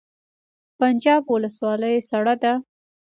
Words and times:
پنجاب 0.77 1.23
ولسوالۍ 1.33 1.95
سړه 2.09 2.35
ده؟ 2.43 2.53